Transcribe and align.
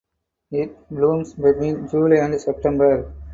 It 0.49 0.89
blooms 0.89 1.35
between 1.35 1.87
July 1.87 2.15
and 2.25 2.41
September. 2.41 3.13